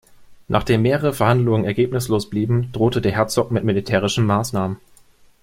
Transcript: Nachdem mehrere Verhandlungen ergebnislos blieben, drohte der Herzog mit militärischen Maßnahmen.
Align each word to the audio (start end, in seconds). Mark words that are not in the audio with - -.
Nachdem 0.47 0.81
mehrere 0.81 1.13
Verhandlungen 1.13 1.63
ergebnislos 1.63 2.27
blieben, 2.27 2.71
drohte 2.71 3.01
der 3.01 3.11
Herzog 3.11 3.51
mit 3.51 3.63
militärischen 3.63 4.25
Maßnahmen. 4.25 4.77